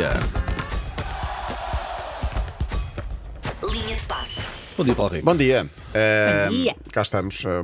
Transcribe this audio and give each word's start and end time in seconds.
Yeah. 0.00 0.16
Linha 3.70 3.96
de 3.96 4.02
passe. 4.08 4.40
Bom 4.78 4.84
dia, 4.84 4.94
Paulo 4.94 5.12
Rico. 5.12 5.26
Bom 5.26 5.36
dia. 5.36 5.68
Eh, 5.92 6.46
Bom 6.48 6.54
dia. 6.54 6.74
Cá 6.90 7.02
estamos 7.02 7.44
eh, 7.44 7.62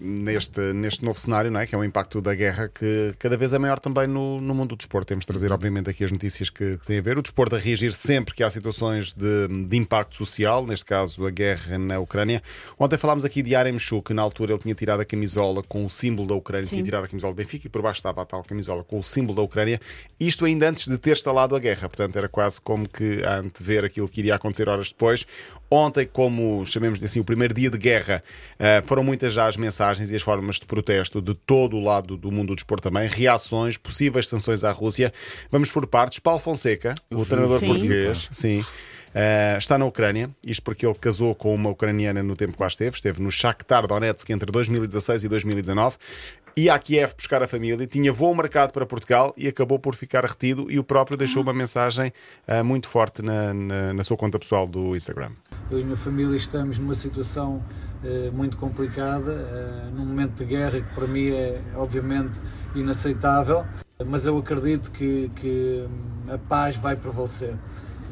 neste, 0.00 0.60
neste 0.72 1.04
novo 1.04 1.18
cenário, 1.18 1.50
não 1.50 1.60
é? 1.60 1.66
que 1.66 1.74
é 1.74 1.78
o 1.78 1.84
impacto 1.84 2.20
da 2.20 2.34
guerra, 2.34 2.68
que 2.68 3.14
cada 3.18 3.36
vez 3.36 3.52
é 3.52 3.58
maior 3.58 3.78
também 3.78 4.06
no, 4.06 4.40
no 4.40 4.54
mundo 4.54 4.70
do 4.70 4.76
desporto. 4.76 5.08
Temos 5.08 5.22
de 5.22 5.28
trazer, 5.28 5.52
obviamente, 5.52 5.90
aqui 5.90 6.04
as 6.04 6.12
notícias 6.12 6.50
que, 6.50 6.76
que 6.78 6.86
têm 6.86 6.98
a 6.98 7.02
ver. 7.02 7.18
O 7.18 7.22
desporto 7.22 7.56
a 7.56 7.58
reagir 7.58 7.92
sempre 7.92 8.34
que 8.34 8.42
há 8.42 8.50
situações 8.50 9.12
de, 9.12 9.48
de 9.66 9.76
impacto 9.76 10.16
social, 10.16 10.66
neste 10.66 10.84
caso 10.84 11.26
a 11.26 11.30
guerra 11.30 11.78
na 11.78 11.98
Ucrânia. 11.98 12.42
Ontem 12.78 12.96
falámos 12.96 13.24
aqui 13.24 13.42
de 13.42 13.54
Arem 13.54 13.78
Chu, 13.78 14.02
que 14.02 14.12
na 14.12 14.22
altura 14.22 14.52
ele 14.52 14.62
tinha 14.62 14.74
tirado 14.74 15.00
a 15.00 15.04
camisola 15.04 15.62
com 15.62 15.84
o 15.84 15.90
símbolo 15.90 16.28
da 16.28 16.34
Ucrânia, 16.34 16.66
tinha 16.66 16.82
tirado 16.82 17.04
a 17.04 17.08
camisola 17.08 17.32
do 17.32 17.36
Benfica 17.36 17.66
e 17.66 17.70
por 17.70 17.82
baixo 17.82 17.98
estava 17.98 18.22
a 18.22 18.24
tal 18.24 18.42
camisola 18.44 18.84
com 18.84 18.98
o 18.98 19.02
símbolo 19.02 19.36
da 19.36 19.42
Ucrânia. 19.42 19.80
Isto 20.18 20.44
ainda 20.44 20.68
antes 20.68 20.88
de 20.88 20.98
ter 20.98 21.12
instalado 21.12 21.56
a 21.56 21.58
guerra, 21.58 21.88
portanto 21.88 22.16
era 22.16 22.28
quase 22.28 22.60
como 22.60 22.88
que 22.88 23.22
a 23.24 23.38
antever 23.38 23.84
aquilo 23.84 24.08
que 24.08 24.20
iria 24.20 24.34
acontecer 24.34 24.68
horas 24.68 24.90
depois. 24.90 25.26
Ontem, 25.70 26.06
como 26.06 26.64
chamemos 26.64 27.02
assim, 27.02 27.20
o 27.20 27.24
primeiro 27.24 27.52
dia 27.52 27.70
de 27.70 27.76
guerra, 27.76 28.22
eh, 28.58 28.82
foram 28.86 29.04
muitas 29.04 29.34
já 29.34 29.46
as 29.46 29.56
mensagens 29.56 29.87
e 29.96 30.14
as 30.14 30.22
formas 30.22 30.56
de 30.56 30.66
protesto 30.66 31.22
de 31.22 31.34
todo 31.34 31.76
o 31.76 31.82
lado 31.82 32.16
do 32.16 32.30
mundo 32.30 32.48
do 32.48 32.54
desporto 32.54 32.82
também, 32.82 33.08
reações, 33.08 33.76
possíveis 33.76 34.28
sanções 34.28 34.64
à 34.64 34.70
Rússia. 34.70 35.12
Vamos 35.50 35.72
por 35.72 35.86
partes. 35.86 36.18
Paulo 36.18 36.40
Fonseca, 36.40 36.94
o 37.10 37.24
treinador 37.24 37.60
Sim. 37.60 37.66
português, 37.66 38.28
sim. 38.30 38.64
eh, 39.14 39.56
está 39.58 39.78
na 39.78 39.86
Ucrânia, 39.86 40.30
isto 40.44 40.62
porque 40.62 40.84
ele 40.84 40.94
casou 40.94 41.34
com 41.34 41.54
uma 41.54 41.70
ucraniana 41.70 42.22
no 42.22 42.36
tempo 42.36 42.54
que 42.54 42.60
lá 42.62 42.68
esteve, 42.68 42.96
esteve 42.96 43.22
no 43.22 43.30
Shakhtar 43.30 43.86
Donetsk 43.86 44.28
entre 44.30 44.52
2016 44.52 45.24
e 45.24 45.28
2019, 45.28 45.96
ia 46.56 46.74
a 46.74 46.78
Kiev 46.78 47.14
buscar 47.16 47.42
a 47.42 47.46
família, 47.46 47.86
tinha 47.86 48.12
voo 48.12 48.34
marcado 48.34 48.72
para 48.72 48.84
Portugal 48.84 49.32
e 49.36 49.46
acabou 49.46 49.78
por 49.78 49.94
ficar 49.94 50.24
retido 50.24 50.70
e 50.70 50.78
o 50.78 50.84
próprio 50.84 51.16
deixou 51.16 51.42
uma 51.42 51.54
mensagem 51.54 52.12
eh, 52.46 52.62
muito 52.62 52.88
forte 52.88 53.22
na, 53.22 53.54
na, 53.54 53.94
na 53.94 54.04
sua 54.04 54.16
conta 54.16 54.38
pessoal 54.38 54.66
do 54.66 54.96
Instagram. 54.96 55.30
Eu 55.70 55.78
e 55.78 55.82
a 55.82 55.84
minha 55.84 55.96
família 55.96 56.36
estamos 56.36 56.78
numa 56.78 56.94
situação 56.94 57.62
muito 58.32 58.56
complicada, 58.56 59.32
eh, 59.32 59.90
num 59.92 60.04
momento 60.04 60.34
de 60.34 60.44
guerra 60.44 60.80
que 60.80 60.94
para 60.94 61.06
mim 61.06 61.30
é 61.30 61.60
obviamente 61.76 62.40
inaceitável, 62.74 63.64
mas 64.06 64.26
eu 64.26 64.38
acredito 64.38 64.90
que, 64.90 65.30
que 65.34 65.84
hum, 65.88 66.32
a 66.34 66.38
paz 66.38 66.76
vai 66.76 66.94
prevalecer 66.96 67.54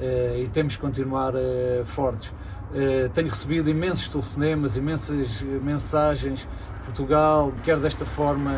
eh, 0.01 0.43
e 0.43 0.49
temos 0.49 0.77
que 0.77 0.83
continuar 0.83 1.35
eh, 1.37 1.83
fortes. 1.85 2.33
Eh, 2.75 3.09
tenho 3.15 3.29
recebido 3.29 3.71
imensos 3.71 4.09
telefonemas, 4.09 4.77
imensas 4.77 5.41
mensagens 5.63 6.41
de 6.41 6.85
Portugal. 6.85 7.53
Quero 7.63 7.81
desta 7.81 8.05
forma 8.05 8.53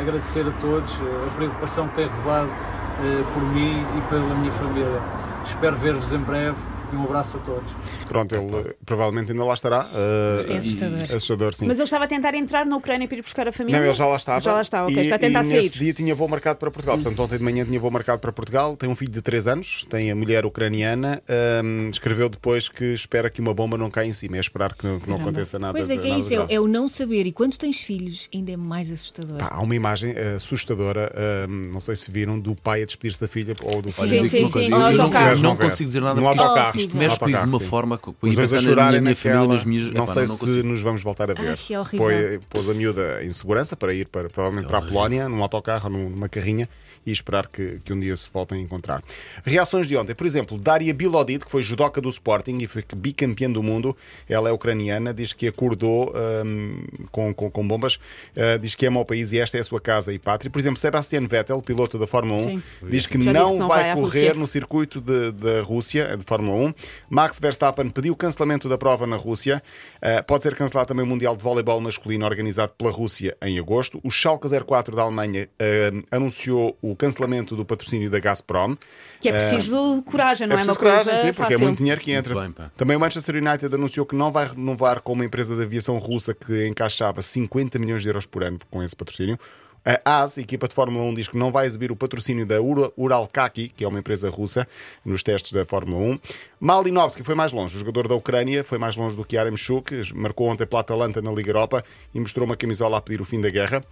agradecer 0.00 0.46
a 0.46 0.52
todos 0.52 0.92
eh, 1.00 1.26
a 1.26 1.34
preocupação 1.34 1.88
que 1.88 1.96
têm 1.96 2.06
revelado 2.06 2.48
eh, 2.48 3.24
por 3.34 3.42
mim 3.42 3.84
e 3.98 4.08
pela 4.08 4.34
minha 4.36 4.52
família. 4.52 5.00
Espero 5.44 5.76
ver-vos 5.76 6.12
em 6.12 6.18
breve 6.18 6.69
e 6.92 6.96
um 6.96 7.04
abraço 7.04 7.36
a 7.36 7.40
todos. 7.40 7.72
Pronto, 8.06 8.34
ele 8.34 8.56
eh, 8.70 8.74
provavelmente 8.84 9.30
ainda 9.32 9.44
lá 9.44 9.54
estará. 9.54 9.86
eh, 9.94 10.36
Isto 10.38 10.52
é 10.52 10.56
assustador. 10.56 10.98
e- 11.00 11.04
assustador, 11.04 11.54
sim. 11.54 11.66
Mas 11.66 11.78
ele 11.78 11.84
estava 11.84 12.04
a 12.04 12.08
tentar 12.08 12.34
entrar 12.34 12.66
na 12.66 12.76
Ucrânia 12.76 13.06
para 13.06 13.18
ir 13.18 13.22
buscar 13.22 13.46
a 13.48 13.52
família? 13.52 13.78
Não, 13.80 13.86
ele 13.86 13.94
já 13.94 14.06
lá 14.06 14.16
estava. 14.16 14.40
Já 14.40 14.52
lá 14.52 14.60
está, 14.60 14.84
ok. 14.84 14.96
E, 14.96 15.00
está 15.00 15.16
a 15.16 15.18
tentar 15.18 15.40
e 15.40 15.44
sair. 15.44 15.62
nesse 15.62 15.78
dia 15.78 15.92
tinha 15.94 16.14
voo 16.14 16.28
marcado 16.28 16.58
para 16.58 16.70
Portugal. 16.70 16.96
Portanto, 16.98 17.22
ontem 17.22 17.38
de 17.38 17.44
manhã 17.44 17.64
tinha 17.64 17.78
voo 17.78 17.90
marcado 17.90 18.18
para 18.20 18.32
Portugal. 18.32 18.76
Tem 18.76 18.88
um 18.88 18.96
filho 18.96 19.10
de 19.12 19.22
3 19.22 19.46
anos, 19.46 19.86
tem 19.88 20.10
a 20.10 20.14
mulher 20.16 20.44
ucraniana. 20.44 21.22
hum, 21.64 21.88
escreveu 21.90 22.28
depois 22.28 22.68
que 22.68 22.84
espera 22.94 23.30
que 23.30 23.40
uma 23.40 23.54
bomba 23.54 23.76
não 23.78 23.90
caia 23.90 24.06
em 24.08 24.12
cima. 24.12 24.36
É 24.36 24.40
esperar 24.40 24.72
que 24.74 24.86
não, 24.86 24.98
que 25.00 25.08
não 25.08 25.16
aconteça 25.16 25.58
nada. 25.58 25.72
Pois 25.74 25.88
é 25.90 25.96
que 25.96 26.10
é 26.10 26.18
isso, 26.18 26.32
é, 26.32 26.36
grave. 26.38 26.54
é 26.54 26.60
o 26.60 26.66
não 26.66 26.88
saber. 26.88 27.26
E 27.26 27.32
quando 27.32 27.56
tens 27.56 27.80
filhos, 27.80 28.28
ainda 28.34 28.52
é 28.52 28.56
mais 28.56 28.90
assustador. 28.90 29.38
Pá, 29.38 29.48
há 29.52 29.60
uma 29.62 29.74
imagem 29.74 30.12
eh, 30.16 30.34
assustadora, 30.36 31.12
hum, 31.48 31.70
não 31.72 31.80
sei 31.80 31.96
se 31.96 32.10
viram, 32.10 32.38
do 32.38 32.54
pai 32.54 32.82
a 32.82 32.86
despedir-se 32.86 33.20
da 33.20 33.28
filha 33.28 33.54
ou 33.62 33.82
do 33.82 33.92
pai 33.92 34.06
Sim, 34.08 34.18
a 34.18 34.24
sim, 34.24 34.46
sim. 34.46 34.58
eu- 34.58 34.62
eu 34.62 34.70
não, 34.70 34.90
não 35.36 35.50
Não 35.50 35.56
consigo 35.56 35.86
dizer 35.88 36.00
nada 36.00 36.20
No 36.20 36.22
porque 36.26 36.36
isto, 36.38 36.48
autocarro. 36.48 36.79
Isto 36.80 36.96
mexe 36.96 37.18
comigo 37.18 37.38
de 37.38 37.46
uma 37.46 37.58
sim. 37.60 37.64
forma 37.66 37.98
que 37.98 38.08
Os 38.08 38.14
depois 38.14 38.34
dois 38.34 38.54
a 38.54 38.56
pensar 38.68 38.76
na 38.76 38.88
minha, 38.90 39.00
minha 39.02 39.16
família, 39.16 39.46
nos 39.46 39.64
miúdos. 39.64 39.92
Não 39.92 40.04
epá, 40.04 40.12
sei 40.12 40.26
não 40.26 40.34
se 40.34 40.40
consigo. 40.40 40.68
nos 40.68 40.80
vamos 40.80 41.02
voltar 41.02 41.30
a 41.30 41.34
ver. 41.34 41.50
Ai. 41.50 41.98
Foi, 41.98 42.40
pôs 42.48 42.68
a 42.68 42.74
miúda 42.74 43.24
em 43.24 43.30
segurança 43.30 43.76
para 43.76 43.92
ir 43.94 44.08
para, 44.08 44.28
provavelmente 44.28 44.68
para 44.68 44.78
a 44.78 44.82
Polónia, 44.82 45.28
num 45.28 45.42
autocarro, 45.42 45.88
num- 45.88 46.10
numa 46.10 46.28
carrinha, 46.28 46.68
e 47.06 47.10
esperar 47.10 47.46
que, 47.48 47.80
que 47.82 47.92
um 47.94 47.98
dia 47.98 48.14
se 48.14 48.28
voltem 48.32 48.58
a 48.58 48.62
encontrar. 48.62 49.02
Reações 49.44 49.88
de 49.88 49.96
ontem. 49.96 50.14
Por 50.14 50.26
exemplo, 50.26 50.58
Daria 50.58 50.92
Bilodid, 50.92 51.44
que 51.44 51.50
foi 51.50 51.62
judoca 51.62 51.98
do 51.98 52.10
Sporting 52.10 52.58
e 52.58 52.66
foi 52.66 52.84
bicampeã 52.94 53.50
do 53.50 53.62
mundo, 53.62 53.96
ela 54.28 54.50
é 54.50 54.52
ucraniana, 54.52 55.14
diz 55.14 55.32
que 55.32 55.48
acordou 55.48 56.12
hum, 56.44 56.84
com, 57.10 57.32
com, 57.32 57.50
com 57.50 57.66
bombas, 57.66 57.94
uh, 57.94 58.58
diz 58.60 58.74
que 58.74 58.84
ama 58.84 59.00
o 59.00 59.04
país 59.06 59.32
e 59.32 59.38
esta 59.38 59.56
é 59.56 59.60
a 59.60 59.64
sua 59.64 59.80
casa 59.80 60.12
e 60.12 60.18
pátria. 60.18 60.50
Por 60.50 60.58
exemplo, 60.58 60.78
Sebastian 60.78 61.26
Vettel, 61.26 61.62
piloto 61.62 61.98
da 61.98 62.06
Fórmula 62.06 62.42
1, 62.42 62.46
Sim. 62.48 62.62
diz 62.88 63.06
que 63.06 63.16
não, 63.16 63.32
disse 63.32 63.52
que 63.52 63.58
não 63.58 63.68
vai, 63.68 63.82
vai 63.84 63.94
correr 63.94 64.36
no 64.36 64.46
circuito 64.46 65.00
da 65.00 65.62
Rússia, 65.62 66.16
de 66.18 66.24
Fórmula 66.24 66.54
1. 66.68 66.69
Max 67.08 67.38
Verstappen 67.38 67.88
pediu 67.90 68.14
cancelamento 68.16 68.68
da 68.68 68.78
prova 68.78 69.06
na 69.06 69.16
Rússia. 69.16 69.62
Uh, 69.96 70.24
pode 70.24 70.42
ser 70.42 70.54
cancelado 70.54 70.88
também 70.88 71.04
o 71.04 71.08
Mundial 71.08 71.36
de 71.36 71.42
Voleibol 71.42 71.80
masculino 71.80 72.24
organizado 72.24 72.72
pela 72.76 72.90
Rússia 72.90 73.36
em 73.42 73.58
agosto. 73.58 74.00
O 74.02 74.10
Schalke 74.10 74.48
04 74.48 74.94
da 74.94 75.02
Alemanha 75.02 75.48
uh, 75.60 76.06
anunciou 76.10 76.76
o 76.82 76.94
cancelamento 76.96 77.56
do 77.56 77.64
patrocínio 77.64 78.10
da 78.10 78.18
Gazprom. 78.18 78.76
Que 79.20 79.28
é 79.28 79.32
preciso 79.32 80.02
coragem, 80.02 80.46
não 80.46 80.54
é, 80.54 80.58
preciso 80.58 80.78
uma 80.78 80.78
coisa 80.78 81.04
coragem, 81.04 81.26
sim, 81.26 81.34
porque 81.34 81.52
fácil. 81.52 81.54
é 81.54 81.58
muito 81.58 81.78
dinheiro 81.78 82.00
que 82.00 82.12
entra. 82.12 82.34
Bem. 82.34 82.54
Também 82.76 82.96
o 82.96 83.00
Manchester 83.00 83.36
United 83.36 83.74
anunciou 83.74 84.06
que 84.06 84.14
não 84.14 84.32
vai 84.32 84.46
renovar 84.46 85.00
com 85.00 85.12
uma 85.12 85.24
empresa 85.24 85.54
de 85.54 85.62
aviação 85.62 85.98
russa 85.98 86.34
que 86.34 86.66
encaixava 86.66 87.20
50 87.20 87.78
milhões 87.78 88.02
de 88.02 88.08
euros 88.08 88.26
por 88.26 88.42
ano 88.42 88.58
com 88.70 88.82
esse 88.82 88.96
patrocínio. 88.96 89.38
A 89.84 90.22
AS, 90.22 90.36
equipa 90.36 90.68
de 90.68 90.74
Fórmula 90.74 91.02
1, 91.06 91.14
diz 91.14 91.28
que 91.28 91.38
não 91.38 91.50
vai 91.50 91.66
exibir 91.66 91.90
o 91.90 91.96
patrocínio 91.96 92.44
da 92.44 92.60
Ura- 92.60 92.92
Uralkaki, 92.98 93.68
que 93.70 93.82
é 93.82 93.88
uma 93.88 93.98
empresa 93.98 94.28
russa, 94.28 94.68
nos 95.04 95.22
testes 95.22 95.52
da 95.52 95.64
Fórmula 95.64 96.02
1. 96.04 96.18
Malinovski 96.60 97.22
foi 97.22 97.34
mais 97.34 97.50
longe, 97.50 97.76
o 97.76 97.78
jogador 97.78 98.06
da 98.06 98.14
Ucrânia 98.14 98.62
foi 98.62 98.76
mais 98.76 98.94
longe 98.94 99.16
do 99.16 99.24
que 99.24 99.36
Yaremchuk, 99.36 100.12
marcou 100.14 100.48
ontem 100.48 100.66
pela 100.66 100.80
Atalanta 100.82 101.22
na 101.22 101.32
Liga 101.32 101.48
Europa 101.50 101.82
e 102.14 102.20
mostrou 102.20 102.44
uma 102.44 102.56
camisola 102.56 102.98
a 102.98 103.00
pedir 103.00 103.22
o 103.22 103.24
fim 103.24 103.40
da 103.40 103.48
guerra. 103.48 103.82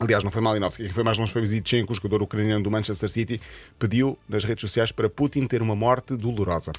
Aliás, 0.00 0.24
não 0.24 0.30
foi 0.30 0.42
Malinovski, 0.42 0.82
quem 0.82 0.92
foi 0.92 1.04
mais 1.04 1.16
longe 1.16 1.32
foi 1.32 1.46
Zichenko, 1.46 1.92
o 1.92 1.94
jogador 1.94 2.20
ucraniano 2.20 2.62
do 2.64 2.70
Manchester 2.70 3.08
City, 3.08 3.40
pediu 3.78 4.18
nas 4.28 4.42
redes 4.42 4.60
sociais 4.60 4.90
para 4.90 5.08
Putin 5.08 5.46
ter 5.46 5.62
uma 5.62 5.76
morte 5.76 6.16
dolorosa. 6.16 6.72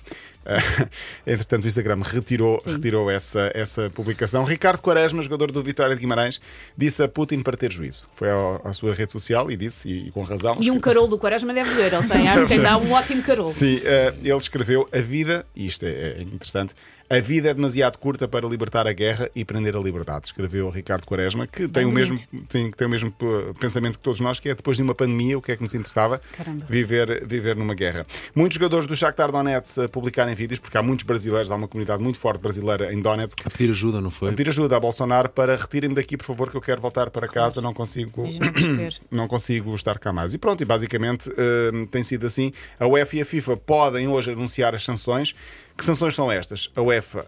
Ah, 0.46 0.58
entretanto, 1.26 1.64
o 1.64 1.68
Instagram 1.68 2.02
retirou, 2.04 2.60
retirou 2.66 3.10
essa, 3.10 3.50
essa 3.56 3.90
publicação. 3.90 4.44
Ricardo 4.44 4.82
Quaresma, 4.82 5.24
jogador 5.24 5.50
do 5.52 5.64
Vitória 5.64 5.96
de 5.96 6.02
Guimarães, 6.02 6.42
disse 6.78 7.02
a 7.02 7.08
Putin 7.08 7.40
para 7.40 7.56
ter 7.56 7.72
juízo. 7.72 8.10
Foi 8.12 8.30
ao- 8.30 8.62
à, 8.68 8.74
sua 8.74 8.94
rede 8.94 9.14
social 9.14 9.50
e 9.50 9.56
disse, 9.56 9.88
e, 9.90 10.08
e 10.10 10.12
com 10.12 10.22
razão. 10.24 10.58
E 10.60 10.70
um 10.70 10.80
carol 10.80 11.08
do 11.08 11.18
Quaresma 11.18 11.54
deve 11.54 11.74
ver, 11.74 11.94
ele 11.94 12.08
tem, 12.08 12.28
acho 12.28 12.48
que 12.48 12.58
dá 12.60 12.78
um 12.78 12.92
ótimo 12.92 13.24
carol. 13.24 13.46
Sim, 13.46 13.80
eh, 13.86 14.14
ele 14.22 14.38
escreveu 14.38 14.90
a 14.92 15.00
vida, 15.00 15.46
e 15.56 15.66
isto 15.66 15.86
é, 15.86 16.18
é 16.18 16.22
interessante, 16.22 16.76
a 17.10 17.20
vida 17.20 17.50
é 17.50 17.54
demasiado 17.54 17.98
curta 17.98 18.28
para 18.28 18.48
libertar 18.48 18.88
a 18.88 18.94
guerra 18.94 19.30
e 19.36 19.46
prender 19.46 19.76
a 19.76 19.80
liberdade, 19.80 20.26
escreveu 20.26 20.68
o 20.68 20.70
Ricardo 20.70 21.06
Quaresma, 21.06 21.46
que 21.46 21.68
tem, 21.68 21.86
o 21.86 21.92
mesmo, 21.92 22.18
sim, 22.18 22.72
que 22.72 22.78
tem 22.78 22.88
o 22.88 22.90
mesmo 22.90 23.14
eh, 23.22 23.54
pensamento 23.60 23.98
que 23.98 24.04
todos 24.04 24.20
nós, 24.20 24.40
que 24.40 24.50
é 24.50 24.56
depois 24.56 24.78
de 24.78 24.84
uma 24.84 24.96
pandemia, 24.96 25.38
o 25.38 25.42
que 25.42 25.52
é 25.52 25.56
que 25.56 25.62
nos 25.62 25.74
interessava? 25.76 26.20
Caramba. 26.36 26.66
Viver, 26.68 27.26
viver 27.26 27.56
numa 27.56 27.76
guerra. 27.76 28.06
Muitos 28.34 28.56
jogadores 28.56 28.88
do 28.88 28.96
Shakhtar 28.96 29.32
Donetsk 29.32 29.80
a 29.80 29.90
publicarem 29.90 30.34
vídeos, 30.34 30.60
porque 30.60 30.78
há 30.78 30.82
muitos 30.82 31.06
brasileiros, 31.06 31.52
há 31.52 31.56
uma 31.56 31.68
comunidade 31.68 32.02
muito 32.02 32.18
forte 32.18 32.42
brasileira 32.42 32.92
em 32.92 33.00
Donetsk, 33.00 33.46
A 33.46 33.50
pedir 33.50 33.70
ajuda, 33.70 34.02
não 34.02 34.10
foi? 34.10 34.30
a 34.30 34.32
pedir 34.32 34.50
ajuda 34.50 34.76
a 34.76 34.80
Bolsonaro 34.80 35.30
para 35.30 35.56
retirem-me 35.56 35.96
daqui, 35.96 36.18
por 36.18 36.26
favor, 36.26 36.50
que 36.50 36.58
eu 36.58 36.62
quero 36.62 36.82
voltar 36.82 37.10
para 37.12 37.28
casa, 37.28 37.62
não 37.62 37.74
consigo 37.74 38.24
não 39.12 39.28
consigo 39.28 39.76
estar 39.76 40.00
cá 40.00 40.12
mais. 40.12 40.34
E 40.34 40.38
pronto, 40.38 40.62
e 40.62 40.66
basicamente 40.66 41.30
hum, 41.72 41.86
tem 41.86 42.04
sido 42.04 42.26
assim. 42.26 42.52
A 42.80 42.88
UEFA 42.88 43.18
e 43.18 43.22
a 43.22 43.26
FIFA 43.26 43.58
podem 43.58 44.08
hoje 44.08 44.32
anunciar 44.32 44.74
as 44.74 44.84
sanções. 44.84 45.36
Que 45.78 45.84
sanções 45.84 46.16
são 46.16 46.32
estas? 46.32 46.70
A 46.76 46.82
UEFA. 46.82 47.26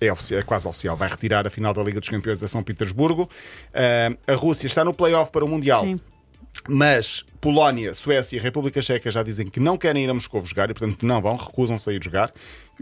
É, 0.00 0.12
ofici- 0.12 0.34
é 0.34 0.42
quase 0.42 0.66
oficial, 0.66 0.96
vai 0.96 1.08
retirar 1.08 1.46
a 1.46 1.50
final 1.50 1.72
da 1.72 1.82
Liga 1.82 2.00
dos 2.00 2.08
Campeões 2.08 2.38
da 2.38 2.48
São 2.48 2.62
Petersburgo. 2.62 3.28
Hum, 3.74 4.16
a 4.26 4.34
Rússia 4.34 4.66
está 4.66 4.84
no 4.84 4.92
play-off 4.92 5.30
para 5.30 5.44
o 5.44 5.48
Mundial. 5.48 5.84
Sim. 5.84 6.00
Mas 6.68 7.24
Polónia, 7.44 7.92
Suécia 7.92 8.38
e 8.38 8.40
República 8.40 8.80
Checa 8.80 9.10
já 9.10 9.22
dizem 9.22 9.46
que 9.46 9.60
não 9.60 9.76
querem 9.76 10.02
ir 10.04 10.08
a 10.08 10.14
Moscou 10.14 10.44
jogar 10.46 10.70
e, 10.70 10.72
portanto, 10.74 11.04
não 11.04 11.20
vão, 11.20 11.36
recusam 11.36 11.76
sair 11.76 12.02
jogar. 12.02 12.32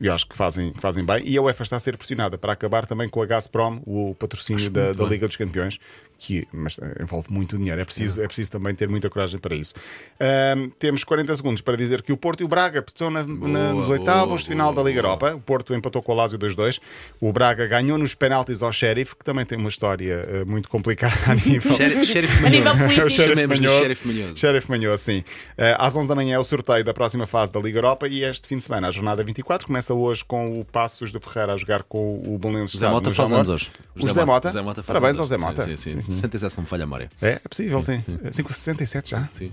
E 0.01 0.07
eu 0.07 0.15
acho 0.15 0.27
que 0.27 0.35
fazem, 0.35 0.73
que 0.73 0.81
fazem 0.81 1.05
bem. 1.05 1.23
E 1.27 1.37
a 1.37 1.43
UEFA 1.43 1.65
está 1.65 1.77
a 1.77 1.81
ser 1.81 1.99
pressionada 1.99 2.39
para 2.39 2.53
acabar 2.55 2.87
também 2.87 3.11
com 3.11 3.21
a 3.21 3.27
Gazprom, 3.27 3.79
o 3.85 4.15
patrocínio 4.15 4.71
da, 4.71 4.93
da. 4.95 5.05
Liga 5.05 5.27
dos 5.29 5.37
Campeões, 5.37 5.79
que 6.19 6.49
mas, 6.51 6.79
eh, 6.81 7.03
envolve 7.03 7.27
muito 7.31 7.59
dinheiro. 7.59 7.79
É 7.79 7.85
preciso, 7.85 8.23
é 8.23 8.27
preciso 8.27 8.53
também 8.53 8.75
ter 8.75 8.89
muita 8.89 9.11
coragem 9.11 9.39
para 9.39 9.55
isso. 9.55 9.75
Ahm, 10.19 10.71
temos 10.79 11.05
40 11.05 11.37
segundos 11.37 11.61
para 11.61 11.77
dizer 11.77 12.01
que 12.01 12.11
o 12.11 12.17
Porto 12.17 12.41
e 12.41 12.45
o 12.45 12.49
Braga 12.49 12.83
estão 12.87 13.11
na- 13.11 13.23
na- 13.23 13.73
nos 13.75 13.87
boa, 13.89 13.99
oitavos 13.99 14.41
de 14.43 14.49
final 14.49 14.73
boa, 14.73 14.83
da 14.83 14.89
Liga 14.89 15.03
boa. 15.03 15.13
Europa. 15.13 15.35
O 15.35 15.41
Porto 15.43 15.75
empatou 15.75 16.01
com 16.03 16.13
o 16.13 16.15
Lazio 16.15 16.39
2-2. 16.39 16.81
O 17.21 17.31
Braga 17.31 17.67
ganhou 17.67 17.99
nos 17.99 18.15
penaltis 18.15 18.63
ao 18.63 18.73
Sheriff, 18.73 19.15
que 19.15 19.25
também 19.27 19.45
tem 19.45 19.59
uma 19.59 19.69
história 19.69 20.27
eh, 20.27 20.45
muito 20.47 20.71
complicada 20.71 21.15
a 21.27 21.35
nível. 21.37 21.71
Sheriff, 21.77 22.05
Sheriff 22.07 22.47
A 22.47 22.49
nível 22.49 22.73
político. 22.73 23.11
Chamemos-lhe. 23.11 23.69
Sheriff 23.69 24.09
Manhoso. 24.09 24.41
Sheriff 24.53 24.71
Manhoso, 24.71 25.03
sim. 25.03 25.25
Eh, 25.57 25.77
às 25.79 25.97
11 25.97 26.07
da 26.07 26.15
manhã 26.15 26.37
é 26.37 26.39
o 26.39 26.45
sorteio 26.45 26.85
da 26.85 26.93
próxima 26.93 27.27
fase 27.27 27.53
da 27.53 27.59
Liga 27.59 27.79
Europa 27.79 28.07
e 28.07 28.23
este 28.23 28.47
fim 28.47 28.59
de 28.59 28.63
semana, 28.63 28.89
a 28.89 28.91
jornada 28.91 29.25
24, 29.25 29.67
começa 29.67 29.95
hoje 29.95 30.25
com 30.25 30.61
o 30.61 30.65
Passos 30.65 31.11
de 31.11 31.19
Ferreira 31.19 31.55
a 31.55 31.57
jogar 31.57 31.83
com 31.83 32.23
o 32.27 32.39
Belenenses. 32.39 32.79
Zé 32.79 32.89
Mota 32.89 33.11
faz 33.11 33.33
anos 33.33 33.49
hoje. 33.49 33.71
O 33.97 34.07
José 34.07 34.25
Mota? 34.25 34.51
Zé 34.51 34.61
Mota 34.61 34.83
faz 34.83 34.99
Parabéns 34.99 35.19
ao 35.19 35.27
Zé. 35.27 35.39
Mota. 35.39 35.63
Sim, 35.63 35.77
sim, 35.77 35.91
sim. 35.91 36.01
Sim, 36.01 36.01
sim. 36.03 36.13
67, 36.13 36.51
se 36.51 36.59
não 36.59 36.63
me 36.63 36.69
falha 36.69 36.85
a 36.85 36.87
memória. 36.87 37.11
É, 37.21 37.41
é 37.45 37.49
possível, 37.49 37.83
sim. 37.83 38.03
5,67 38.31 39.11
já. 39.11 39.29
Sim. 39.33 39.51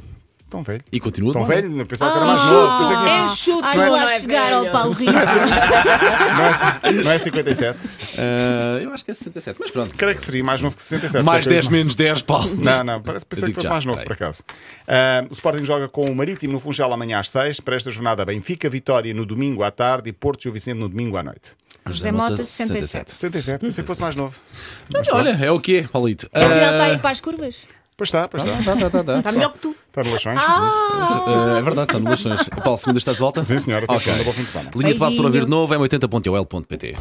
Tão 0.49 0.63
velho. 0.63 0.81
E 0.91 0.99
continua 0.99 1.31
Tão 1.33 1.45
velho? 1.45 1.77
Eu 1.79 1.85
Pensava 1.85 2.11
que 2.11 2.17
era 2.17 2.25
mais 2.27 2.43
novo. 2.49 2.77
Pensei 2.79 2.95
que 2.97 3.09
É 3.09 3.63
Hás 3.67 3.75
não 3.85 3.91
lá 3.91 4.03
é 4.03 4.07
chegar 4.19 4.53
ao 4.53 4.59
velho. 4.61 4.71
Paulo 4.71 4.93
Rico. 4.93 5.11
Não 5.11 5.19
é, 5.21 7.03
não 7.03 7.11
é 7.11 7.19
57? 7.19 7.79
Ah, 8.17 8.79
eu 8.81 8.91
acho 8.93 9.05
que 9.05 9.11
é 9.11 9.13
67, 9.13 9.57
mas 9.59 9.71
pronto. 9.71 9.93
Creio 9.95 10.15
que 10.15 10.23
seria 10.23 10.43
mais 10.43 10.61
novo 10.61 10.75
que 10.75 10.81
67. 10.81 11.23
Mais 11.23 11.45
Sei 11.45 11.51
que- 11.53 11.55
10 11.61 11.67
menos 11.67 11.95
10, 11.95 12.21
Paulo. 12.23 12.49
Não, 12.57 12.83
não, 12.83 13.01
parece, 13.01 13.25
pensei 13.25 13.41
que 13.43 13.47
digo 13.47 13.55
fosse 13.55 13.65
já, 13.65 13.69
mais 13.71 13.85
novo, 13.85 13.97
peraí. 13.97 14.07
por 14.07 14.13
acaso. 14.23 14.43
Ah, 14.87 15.25
o 15.29 15.33
Sporting 15.33 15.63
joga 15.65 15.87
com 15.87 16.05
o 16.05 16.15
Marítimo 16.15 16.53
no 16.53 16.59
Funchal 16.59 16.91
amanhã 16.91 17.19
às 17.19 17.29
6. 17.29 17.59
Para 17.59 17.75
esta 17.75 17.91
jornada, 17.91 18.25
Benfica, 18.25 18.69
Vitória 18.69 19.13
no 19.13 19.25
domingo 19.25 19.63
à 19.63 19.71
tarde 19.71 20.09
e 20.09 20.13
Porto 20.13 20.43
Gil 20.43 20.51
Vicente 20.51 20.77
no 20.79 20.89
domingo 20.89 21.15
à 21.17 21.23
noite. 21.23 21.51
José 21.87 22.11
Mota, 22.11 22.37
67. 22.37 23.11
67, 23.11 23.61
pensei 23.61 23.83
que 23.83 23.87
fosse 23.87 24.01
mais 24.01 24.15
novo. 24.15 24.35
Olha, 25.11 25.29
é 25.43 25.49
o 25.51 25.59
que 25.59 25.77
é, 25.77 25.87
Paulito. 25.87 26.29
Mas 26.33 26.51
ele 26.51 26.59
Ah, 26.65 26.71
está 26.71 26.83
aí 26.85 26.97
para 26.99 27.09
as 27.11 27.19
curvas? 27.21 27.69
Pois 27.99 28.07
está, 28.07 28.29
pois 28.29 28.41
está. 28.43 28.63
tá, 28.63 28.79
tá, 28.79 28.89
tá, 28.89 29.03
tá. 29.03 29.17
Está 29.17 29.31
melhor 29.33 29.51
que 29.51 29.59
tu. 29.59 29.75
Está 29.89 30.01
no 30.03 30.09
Leixões. 30.11 30.39
Ah, 30.41 31.55
é 31.57 31.61
verdade, 31.61 31.87
está 31.89 31.99
no 31.99 32.09
Leixões. 32.09 32.47
Paulo, 32.63 32.77
segunda 32.77 32.97
estás 32.97 33.17
de 33.17 33.21
volta? 33.21 33.43
Sim, 33.43 33.59
senhora. 33.59 33.83
Até 33.83 33.95
Ok. 33.95 34.23
bom 34.23 34.31
fim 34.31 34.41
de 34.41 34.47
semana. 34.47 34.71
Linha 34.73 34.93
de 34.93 34.99
passo 34.99 35.17
para 35.17 35.25
ouvir 35.25 35.43
de 35.43 35.49
novo 35.51 35.75
em 35.75 35.77
80.ol.pt. 35.79 36.95